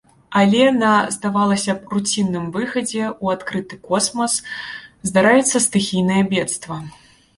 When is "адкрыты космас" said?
3.35-4.33